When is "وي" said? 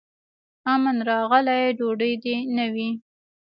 2.73-2.89